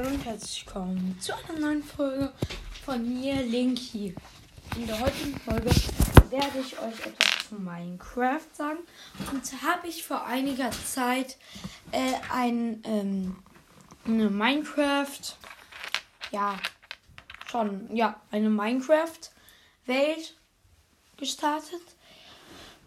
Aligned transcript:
Hallo 0.00 0.14
und 0.14 0.24
herzlich 0.24 0.64
willkommen 0.64 1.14
zu 1.20 1.34
einer 1.34 1.58
neuen 1.58 1.82
Folge 1.82 2.32
von 2.86 3.06
mir, 3.06 3.34
Linky. 3.42 4.14
In 4.74 4.86
der 4.86 4.98
heutigen 4.98 5.38
Folge 5.40 5.68
werde 6.30 6.58
ich 6.58 6.78
euch 6.78 7.06
etwas 7.06 7.48
zu 7.50 7.56
Minecraft 7.56 8.46
sagen. 8.54 8.78
Und 9.30 9.62
habe 9.62 9.88
ich 9.88 10.02
vor 10.02 10.24
einiger 10.24 10.70
Zeit 10.70 11.36
äh, 11.92 12.14
ein 12.32 12.82
ähm, 12.84 13.36
eine 14.06 14.30
Minecraft, 14.30 15.36
ja, 16.30 16.56
schon, 17.50 17.94
ja, 17.94 18.18
eine 18.30 18.48
Minecraft-Welt 18.48 20.34
gestartet. 21.18 21.82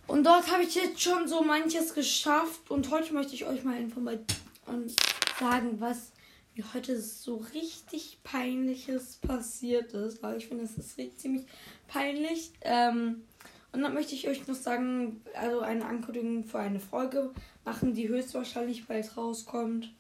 Und 0.07 0.23
dort 0.23 0.51
habe 0.51 0.63
ich 0.63 0.73
jetzt 0.73 0.99
schon 0.99 1.27
so 1.27 1.43
manches 1.43 1.93
geschafft. 1.93 2.71
Und 2.71 2.89
heute 2.89 3.13
möchte 3.13 3.35
ich 3.35 3.45
euch 3.45 3.63
mal 3.63 3.77
informieren 3.77 4.25
und 4.65 4.95
sagen, 5.39 5.79
was 5.79 6.12
mir 6.55 6.73
heute 6.73 6.99
so 7.01 7.43
richtig 7.53 8.19
peinliches 8.23 9.15
passiert 9.17 9.93
ist. 9.93 10.21
Weil 10.21 10.37
ich 10.37 10.47
finde, 10.47 10.63
es 10.63 10.77
ist 10.77 11.19
ziemlich 11.19 11.45
peinlich. 11.87 12.51
Ähm, 12.61 13.23
und 13.71 13.81
dann 13.81 13.93
möchte 13.93 14.13
ich 14.13 14.27
euch 14.27 14.47
noch 14.47 14.55
sagen, 14.55 15.21
also 15.33 15.61
eine 15.61 15.85
Ankündigung 15.85 16.43
für 16.43 16.59
eine 16.59 16.79
Folge 16.79 17.31
machen, 17.65 17.93
die 17.93 18.07
höchstwahrscheinlich 18.07 18.85
bald 18.85 19.17
rauskommt. 19.17 19.91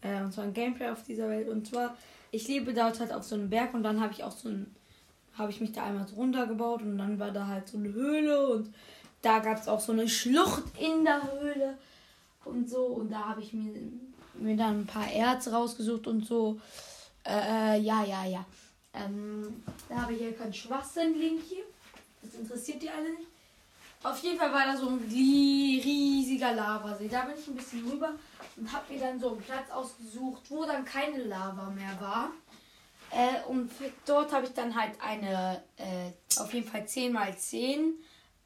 Äh, 0.00 0.22
und 0.22 0.32
zwar 0.32 0.44
ein 0.44 0.54
Gameplay 0.54 0.88
auf 0.88 1.04
dieser 1.04 1.28
Welt. 1.28 1.48
Und 1.48 1.66
zwar, 1.66 1.96
ich 2.30 2.48
lebe 2.48 2.72
dort 2.72 2.98
halt 2.98 3.12
auf 3.12 3.24
so 3.24 3.34
einem 3.34 3.50
Berg 3.50 3.74
und 3.74 3.82
dann 3.82 4.00
habe 4.00 4.12
ich 4.12 4.24
auch 4.24 4.32
so 4.32 4.48
ein, 4.48 4.74
habe 5.34 5.50
ich 5.50 5.60
mich 5.60 5.72
da 5.72 5.84
einmal 5.84 6.08
so 6.08 6.16
runtergebaut 6.16 6.82
und 6.82 6.98
dann 6.98 7.18
war 7.18 7.30
da 7.30 7.46
halt 7.46 7.68
so 7.68 7.76
eine 7.76 7.92
Höhle 7.92 8.48
und 8.48 8.72
da 9.22 9.38
gab 9.40 9.58
es 9.58 9.68
auch 9.68 9.80
so 9.80 9.92
eine 9.92 10.08
Schlucht 10.08 10.64
in 10.78 11.04
der 11.04 11.20
Höhle 11.30 11.76
und 12.44 12.70
so. 12.70 12.86
Und 12.86 13.10
da 13.12 13.28
habe 13.28 13.42
ich 13.42 13.52
mir, 13.52 13.74
mir 14.34 14.56
dann 14.56 14.80
ein 14.80 14.86
paar 14.86 15.10
Erz 15.10 15.48
rausgesucht 15.48 16.06
und 16.06 16.26
so. 16.26 16.60
Äh, 17.26 17.80
ja, 17.80 18.04
ja, 18.04 18.24
ja. 18.24 18.44
Ähm, 18.92 19.62
da 19.88 20.02
habe 20.02 20.14
ich 20.14 20.20
hier 20.20 20.36
keinen 20.36 20.54
Schwachsinn-Link 20.54 21.42
hier. 21.48 21.64
Das 22.22 22.34
interessiert 22.34 22.82
die 22.82 22.90
alle 22.90 23.10
nicht. 23.10 23.28
Auf 24.02 24.22
jeden 24.22 24.38
Fall 24.38 24.52
war 24.52 24.64
da 24.64 24.76
so 24.76 24.88
ein 24.88 24.98
riesiger 24.98 26.54
Lavasee. 26.54 27.08
Da 27.08 27.22
bin 27.22 27.34
ich 27.38 27.46
ein 27.46 27.56
bisschen 27.56 27.88
rüber 27.88 28.14
und 28.56 28.72
habe 28.72 28.92
mir 28.92 29.00
dann 29.00 29.20
so 29.20 29.32
einen 29.32 29.42
Platz 29.42 29.70
ausgesucht, 29.70 30.42
wo 30.48 30.64
dann 30.64 30.84
keine 30.84 31.24
Lava 31.24 31.68
mehr 31.70 32.00
war. 32.00 32.30
Äh, 33.10 33.46
und 33.48 33.70
dort 34.06 34.32
habe 34.32 34.46
ich 34.46 34.54
dann 34.54 34.74
halt 34.74 34.92
eine 35.02 35.62
äh, 35.76 36.40
auf 36.40 36.54
jeden 36.54 36.66
Fall 36.66 36.86
10 36.86 37.14
x 37.14 37.50
10 37.50 37.94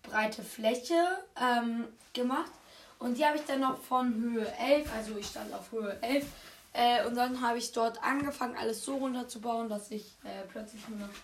breite 0.03 0.43
Fläche 0.43 0.95
ähm, 1.41 1.85
gemacht. 2.13 2.51
Und 2.99 3.19
die 3.19 3.25
habe 3.25 3.37
ich 3.37 3.45
dann 3.45 3.61
noch 3.61 3.79
von 3.79 4.15
Höhe 4.15 4.51
11, 4.59 4.91
also 4.95 5.17
ich 5.19 5.27
stand 5.27 5.53
auf 5.53 5.71
Höhe 5.73 5.97
11. 6.01 6.27
Äh, 6.73 7.07
und 7.07 7.15
dann 7.15 7.41
habe 7.41 7.59
ich 7.59 7.73
dort 7.73 8.03
angefangen, 8.03 8.57
alles 8.57 8.85
so 8.85 8.97
runterzubauen, 8.97 9.69
dass 9.69 9.91
ich 9.91 10.15
äh, 10.25 10.43
plötzlich 10.51 10.87
nur 10.89 10.99
noch 11.01 11.15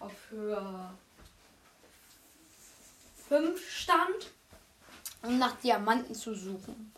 auf 0.00 0.12
Höhe 0.30 0.90
5 3.28 3.70
stand, 3.70 4.32
um 5.22 5.38
nach 5.38 5.56
Diamanten 5.56 6.14
zu 6.14 6.34
suchen. 6.34 6.92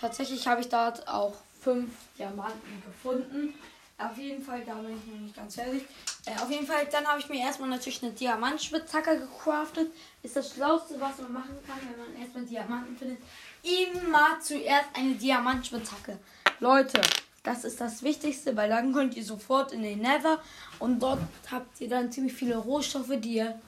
Tatsächlich 0.00 0.46
habe 0.46 0.60
ich 0.60 0.68
dort 0.68 1.06
auch 1.08 1.34
5 1.62 1.90
Diamanten 2.18 2.82
gefunden. 2.84 3.54
Auf 4.00 4.16
jeden 4.16 4.42
Fall, 4.42 4.62
da 4.64 4.74
bin 4.74 4.96
ich 4.96 5.12
noch 5.12 5.20
nicht 5.20 5.36
ganz 5.36 5.54
fertig. 5.54 5.82
Äh, 6.24 6.40
auf 6.40 6.50
jeden 6.50 6.66
Fall, 6.66 6.86
dann 6.90 7.06
habe 7.06 7.20
ich 7.20 7.28
mir 7.28 7.40
erstmal 7.40 7.68
natürlich 7.68 8.02
eine 8.02 8.12
Diamantspitzhacke 8.12 9.18
gecraftet. 9.18 9.92
Ist 10.22 10.36
das 10.36 10.54
Schlauste, 10.54 10.98
was 11.00 11.18
man 11.18 11.32
machen 11.32 11.56
kann, 11.66 11.78
wenn 11.80 11.98
man 11.98 12.22
erstmal 12.22 12.44
Diamanten 12.44 12.96
findet. 12.96 13.18
Immer 13.62 14.40
zuerst 14.40 14.86
eine 14.94 15.14
Diamantspitzhacke. 15.14 16.18
Leute, 16.60 17.00
das 17.42 17.64
ist 17.64 17.80
das 17.80 18.02
Wichtigste, 18.02 18.56
weil 18.56 18.70
dann 18.70 18.92
könnt 18.92 19.16
ihr 19.16 19.24
sofort 19.24 19.72
in 19.72 19.82
den 19.82 20.00
Nether 20.00 20.42
und 20.78 21.00
dort 21.00 21.20
habt 21.50 21.80
ihr 21.80 21.88
dann 21.88 22.12
ziemlich 22.12 22.32
viele 22.32 22.56
Rohstoffe, 22.56 23.12
die 23.18 23.34
ihr 23.34 23.60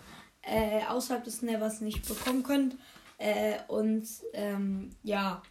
äh, 0.42 0.84
außerhalb 0.88 1.24
des 1.24 1.42
Nethers 1.42 1.80
nicht 1.80 2.06
bekommen 2.06 2.42
könnt. 2.42 2.76
Äh, 3.18 3.58
und 3.68 4.06
ähm, 4.32 4.90
ja, 5.02 5.42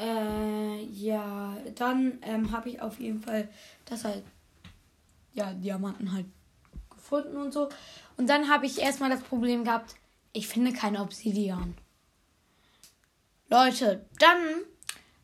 äh, 0.00 0.82
ja, 1.00 1.56
dann 1.74 2.18
ähm, 2.22 2.52
habe 2.52 2.68
ich 2.68 2.80
auf 2.80 3.00
jeden 3.00 3.22
Fall 3.22 3.48
das 3.84 4.04
halt, 4.04 4.22
ja, 5.32 5.52
Diamanten 5.52 6.12
halt 6.12 6.26
gefunden 6.90 7.36
und 7.36 7.52
so. 7.52 7.68
Und 8.16 8.28
dann 8.28 8.48
habe 8.48 8.66
ich 8.66 8.80
erstmal 8.80 9.10
das 9.10 9.22
Problem 9.22 9.64
gehabt, 9.64 9.94
ich 10.32 10.46
finde 10.46 10.72
keine 10.72 11.00
Obsidian. 11.00 11.74
Leute, 13.48 14.06
dann 14.18 14.38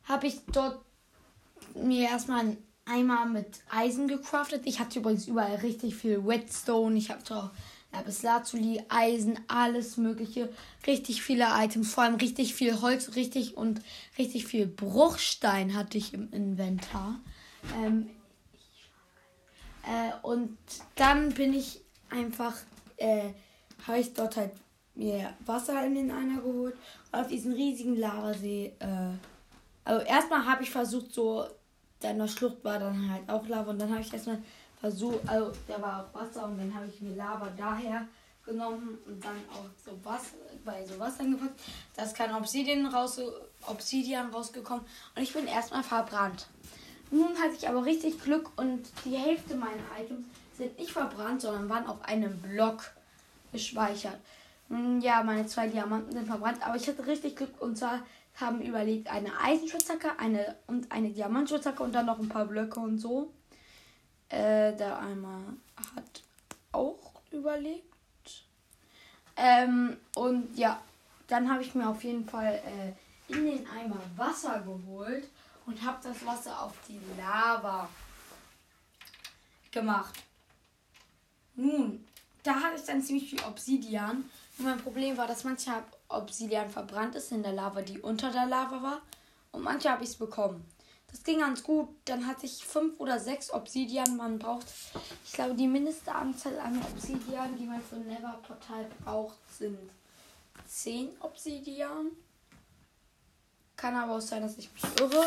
habe 0.04 0.26
ich 0.26 0.40
dort 0.52 0.80
mir 1.74 2.08
erstmal 2.08 2.40
einen 2.40 2.66
Eimer 2.86 3.26
mit 3.26 3.60
Eisen 3.70 4.08
gecraftet. 4.08 4.62
Ich 4.64 4.80
hatte 4.80 4.98
übrigens 5.00 5.26
überall 5.26 5.56
richtig 5.56 5.94
viel 5.94 6.20
Redstone. 6.24 6.96
Ich 6.96 7.10
habe 7.10 7.22
auch 7.34 7.50
bis 8.04 8.22
Lazuli, 8.22 8.82
Eisen, 8.88 9.38
alles 9.48 9.96
Mögliche. 9.96 10.48
Richtig 10.86 11.22
viele 11.22 11.46
Items, 11.50 11.92
vor 11.92 12.04
allem 12.04 12.16
richtig 12.16 12.54
viel 12.54 12.80
Holz, 12.80 13.16
richtig 13.16 13.56
und 13.56 13.80
richtig 14.18 14.46
viel 14.46 14.66
Bruchstein 14.66 15.74
hatte 15.74 15.98
ich 15.98 16.14
im 16.14 16.30
Inventar. 16.32 17.20
Ähm, 17.82 18.10
äh, 19.82 20.12
und 20.22 20.56
dann 20.94 21.32
bin 21.32 21.54
ich 21.54 21.80
einfach, 22.10 22.54
äh, 22.96 23.30
habe 23.86 23.98
ich 23.98 24.12
dort 24.14 24.36
halt 24.36 24.52
mir 24.94 25.34
Wasser 25.44 25.84
in 25.84 25.94
den 25.94 26.10
Einer 26.10 26.40
geholt 26.40 26.74
und 27.12 27.20
auf 27.20 27.28
diesen 27.28 27.52
riesigen 27.52 27.96
Lavasee. 27.96 28.72
Äh, 28.78 29.16
also 29.84 30.04
erstmal 30.04 30.44
habe 30.46 30.62
ich 30.62 30.70
versucht, 30.70 31.12
so, 31.12 31.44
da 32.00 32.12
der 32.12 32.28
Schlucht 32.28 32.64
war 32.64 32.78
dann 32.78 33.10
halt 33.10 33.28
auch 33.28 33.46
Lava 33.46 33.70
und 33.70 33.80
dann 33.80 33.90
habe 33.90 34.00
ich 34.00 34.12
erstmal 34.12 34.42
versucht, 34.86 35.28
also 35.28 35.52
da 35.66 35.82
war 35.82 36.04
auch 36.04 36.20
Wasser 36.20 36.44
und 36.44 36.58
dann 36.58 36.72
habe 36.72 36.86
ich 36.86 37.00
mir 37.00 37.16
Lava 37.16 37.48
daher 37.56 38.06
genommen 38.44 38.98
und 39.06 39.24
dann 39.24 39.36
auch 39.52 39.66
so 39.84 39.92
Wasser, 40.04 40.36
bei 40.64 40.84
so 40.86 40.98
Wasser 41.00 41.24
gepackt. 41.24 41.60
Da 41.96 42.04
ist 42.04 42.14
kein 42.14 42.32
Obsidian, 42.32 42.86
raus, 42.86 43.20
Obsidian 43.66 44.30
rausgekommen 44.30 44.84
und 45.16 45.22
ich 45.22 45.32
bin 45.32 45.48
erstmal 45.48 45.82
verbrannt. 45.82 46.46
Nun 47.10 47.36
hatte 47.38 47.56
ich 47.58 47.68
aber 47.68 47.84
richtig 47.84 48.22
Glück 48.22 48.50
und 48.56 48.88
die 49.04 49.16
Hälfte 49.16 49.56
meiner 49.56 49.82
Items 50.00 50.24
sind 50.56 50.78
nicht 50.78 50.92
verbrannt, 50.92 51.40
sondern 51.40 51.68
waren 51.68 51.86
auf 51.86 52.02
einem 52.04 52.40
Block 52.40 52.84
gespeichert. 53.52 54.18
Hm, 54.68 55.00
ja, 55.00 55.22
meine 55.24 55.46
zwei 55.46 55.66
Diamanten 55.66 56.12
sind 56.12 56.26
verbrannt, 56.26 56.64
aber 56.64 56.76
ich 56.76 56.86
hatte 56.86 57.06
richtig 57.06 57.36
Glück 57.36 57.60
und 57.60 57.76
zwar 57.76 58.00
haben 58.36 58.60
überlegt 58.60 59.10
eine 59.10 59.30
Eisenschwitzhacke 59.42 60.18
eine 60.18 60.54
und 60.68 60.92
eine 60.92 61.10
Diamantschwitzhacke 61.10 61.82
und 61.82 61.92
dann 61.92 62.06
noch 62.06 62.20
ein 62.20 62.28
paar 62.28 62.46
Blöcke 62.46 62.78
und 62.78 62.98
so. 62.98 63.32
Äh, 64.28 64.74
der 64.76 64.98
einmal 64.98 65.42
hat 65.94 66.22
auch 66.72 67.12
überlegt. 67.30 67.84
Ähm, 69.36 69.96
und 70.14 70.56
ja, 70.56 70.80
dann 71.28 71.50
habe 71.50 71.62
ich 71.62 71.74
mir 71.74 71.88
auf 71.88 72.02
jeden 72.02 72.28
Fall 72.28 72.60
äh, 72.64 73.32
in 73.32 73.44
den 73.44 73.66
Eimer 73.68 74.00
Wasser 74.16 74.60
geholt 74.60 75.28
und 75.66 75.82
habe 75.82 75.98
das 76.02 76.24
Wasser 76.24 76.62
auf 76.62 76.74
die 76.88 77.00
Lava 77.18 77.88
gemacht. 79.70 80.14
Nun, 81.54 82.06
da 82.42 82.54
hatte 82.54 82.76
ich 82.76 82.84
dann 82.84 83.02
ziemlich 83.02 83.30
viel 83.30 83.42
Obsidian. 83.44 84.28
Und 84.58 84.64
mein 84.64 84.78
Problem 84.78 85.16
war, 85.16 85.26
dass 85.26 85.44
mancher 85.44 85.82
Obsidian 86.08 86.70
verbrannt 86.70 87.14
ist 87.14 87.32
in 87.32 87.42
der 87.42 87.52
Lava, 87.52 87.82
die 87.82 88.00
unter 88.00 88.30
der 88.30 88.46
Lava 88.46 88.82
war. 88.82 89.00
Und 89.52 89.62
manche 89.62 89.90
habe 89.90 90.04
ich 90.04 90.10
es 90.10 90.16
bekommen. 90.16 90.64
Das 91.10 91.22
ging 91.22 91.40
ganz 91.40 91.62
gut. 91.62 91.88
Dann 92.04 92.26
hatte 92.26 92.46
ich 92.46 92.64
fünf 92.64 92.98
oder 93.00 93.18
sechs 93.18 93.52
Obsidian. 93.52 94.16
Man 94.16 94.38
braucht, 94.38 94.66
ich 95.24 95.32
glaube, 95.32 95.54
die 95.54 95.68
mindeste 95.68 96.12
Anzahl 96.12 96.58
an 96.58 96.80
Obsidian, 96.92 97.56
die 97.56 97.64
man 97.64 97.80
für 97.82 97.96
Never 97.96 98.38
Portal 98.46 98.86
braucht, 99.04 99.36
sind 99.56 99.78
zehn 100.66 101.10
Obsidian. 101.20 102.10
Kann 103.76 103.94
aber 103.94 104.16
auch 104.16 104.20
sein, 104.20 104.42
dass 104.42 104.56
ich 104.58 104.72
mich 104.72 104.84
irre. 105.00 105.24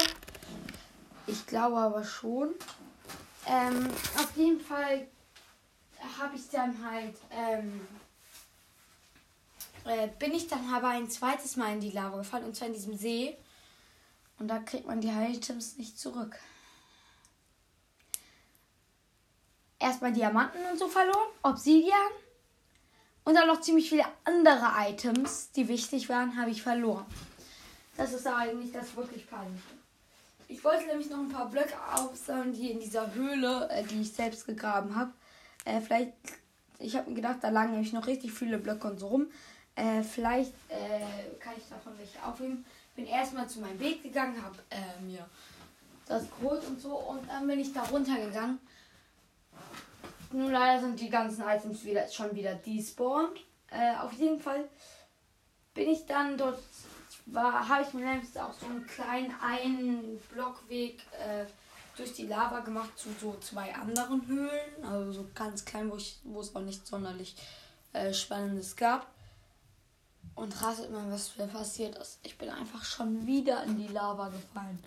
Ich 1.27 1.45
glaube 1.45 1.77
aber 1.77 2.03
schon. 2.03 2.55
Ähm, 3.45 3.87
auf 4.17 4.35
jeden 4.35 4.59
Fall 4.59 5.07
habe 6.19 6.35
ich 6.35 6.49
dann 6.49 6.75
halt, 6.83 7.15
ähm, 7.31 7.87
äh, 9.85 10.07
bin 10.19 10.33
ich 10.33 10.47
dann 10.47 10.67
aber 10.73 10.89
ein 10.89 11.09
zweites 11.09 11.55
Mal 11.55 11.73
in 11.73 11.81
die 11.81 11.91
Lava 11.91 12.17
gefallen 12.17 12.45
und 12.45 12.55
zwar 12.55 12.67
in 12.67 12.73
diesem 12.73 12.97
See. 12.97 13.37
Und 14.39 14.47
da 14.47 14.59
kriegt 14.59 14.87
man 14.87 15.01
die 15.01 15.09
Items 15.09 15.77
nicht 15.77 15.99
zurück. 15.99 16.37
Erstmal 19.79 20.11
Diamanten 20.11 20.65
und 20.71 20.79
so 20.79 20.87
verloren, 20.87 21.29
Obsidian 21.43 22.11
und 23.23 23.35
dann 23.35 23.47
noch 23.47 23.61
ziemlich 23.61 23.89
viele 23.89 24.05
andere 24.23 24.71
Items, 24.89 25.51
die 25.51 25.67
wichtig 25.67 26.09
waren, 26.09 26.35
habe 26.35 26.49
ich 26.49 26.61
verloren. 26.61 27.05
Das 27.95 28.13
ist 28.13 28.25
aber 28.25 28.37
eigentlich 28.37 28.71
das 28.71 28.95
wirklich 28.95 29.29
peinliche. 29.29 29.61
Ich 30.47 30.63
wollte 30.63 30.87
nämlich 30.87 31.09
noch 31.09 31.19
ein 31.19 31.29
paar 31.29 31.49
Blöcke 31.49 31.75
aufsammeln, 31.93 32.53
die 32.53 32.71
in 32.71 32.79
dieser 32.79 33.13
Höhle, 33.13 33.69
äh, 33.69 33.83
die 33.83 34.01
ich 34.01 34.11
selbst 34.11 34.47
gegraben 34.47 34.95
habe. 34.95 35.11
Äh, 35.63 35.79
vielleicht, 35.79 36.13
ich 36.79 36.95
habe 36.95 37.09
mir 37.09 37.17
gedacht, 37.17 37.37
da 37.41 37.49
lagen 37.49 37.71
nämlich 37.71 37.93
noch 37.93 38.07
richtig 38.07 38.31
viele 38.31 38.57
Blöcke 38.57 38.87
und 38.87 38.99
so 38.99 39.07
rum. 39.09 39.27
Äh, 39.75 40.01
vielleicht 40.01 40.53
äh, 40.69 41.37
kann 41.39 41.53
ich 41.55 41.69
davon 41.69 41.93
welche 41.99 42.23
aufnehmen 42.25 42.65
bin 42.99 43.07
erstmal 43.07 43.47
zu 43.47 43.61
meinem 43.61 43.79
Weg 43.79 44.03
gegangen, 44.03 44.43
habe 44.43 44.57
äh, 44.69 45.01
mir 45.01 45.25
das 46.05 46.25
geholt 46.29 46.65
und 46.67 46.81
so. 46.81 46.97
Und 46.97 47.29
dann 47.29 47.47
bin 47.47 47.59
ich 47.59 47.71
da 47.71 47.83
runtergegangen. 47.83 48.59
Nun 50.33 50.51
leider 50.51 50.81
sind 50.81 50.99
die 50.99 51.09
ganzen 51.09 51.43
Items 51.47 51.85
wieder 51.85 52.07
schon 52.09 52.35
wieder 52.35 52.55
despawned. 52.55 53.39
Äh, 53.71 53.95
auf 54.01 54.11
jeden 54.13 54.41
Fall 54.41 54.67
bin 55.73 55.89
ich 55.89 56.05
dann 56.05 56.37
dort 56.37 56.59
habe 57.35 57.83
ich 57.83 57.93
mir 57.93 58.01
selbst 58.01 58.37
auch 58.39 58.53
so 58.53 58.65
einen 58.65 58.85
kleinen 58.87 59.33
einen 59.39 60.19
Blockweg 60.33 60.99
äh, 61.13 61.45
durch 61.95 62.13
die 62.13 62.25
Lava 62.25 62.59
gemacht 62.61 62.97
zu 62.97 63.09
so 63.21 63.37
zwei 63.39 63.73
anderen 63.75 64.25
Höhlen. 64.27 64.83
Also 64.83 65.11
so 65.13 65.27
ganz 65.35 65.63
klein, 65.63 65.89
wo 65.89 66.41
es 66.41 66.55
auch 66.55 66.61
nicht 66.61 66.85
sonderlich 66.85 67.35
äh, 67.93 68.13
Spannendes 68.13 68.75
gab. 68.75 69.07
Und 70.35 70.61
ratet 70.61 70.91
mal, 70.91 71.11
was 71.11 71.37
mir 71.37 71.47
passiert 71.47 71.97
ist. 71.97 72.19
Ich 72.23 72.37
bin 72.37 72.49
einfach 72.49 72.83
schon 72.83 73.25
wieder 73.25 73.63
in 73.63 73.77
die 73.77 73.87
Lava 73.87 74.29
gefallen. 74.29 74.79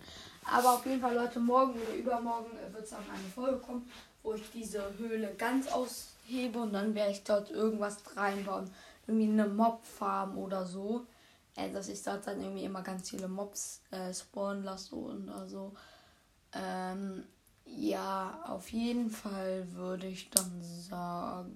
Aber 0.45 0.73
auf 0.73 0.85
jeden 0.85 0.99
Fall, 0.99 1.15
Leute, 1.15 1.39
morgen 1.39 1.73
oder 1.73 1.95
übermorgen 1.95 2.51
wird 2.71 2.83
es 2.83 2.89
dann 2.89 2.99
eine 3.09 3.29
Folge 3.33 3.59
kommen, 3.59 3.89
wo 4.23 4.33
ich 4.33 4.49
diese 4.51 4.83
Höhle 4.97 5.33
ganz 5.35 5.67
aushebe 5.67 6.59
und 6.59 6.73
dann 6.73 6.95
werde 6.95 7.11
ich 7.11 7.23
dort 7.23 7.51
irgendwas 7.51 7.97
reinbauen. 8.15 8.69
Irgendwie 9.07 9.29
eine 9.29 9.47
Mob-Farm 9.47 10.37
oder 10.37 10.65
so. 10.65 11.05
Äh, 11.55 11.71
dass 11.71 11.87
ich 11.87 12.01
dort 12.01 12.25
dann 12.25 12.41
irgendwie 12.41 12.63
immer 12.63 12.81
ganz 12.81 13.09
viele 13.09 13.27
Mobs 13.27 13.81
äh, 13.91 14.13
spawnen 14.13 14.63
lasse 14.63 14.95
und 14.95 15.29
also. 15.29 15.73
Ähm, 16.51 17.23
ja, 17.65 18.43
auf 18.47 18.69
jeden 18.71 19.09
Fall 19.09 19.65
würde 19.71 20.07
ich 20.07 20.29
dann 20.29 20.61
sagen. 20.61 21.47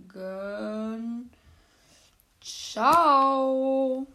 Ciao. 2.47 4.07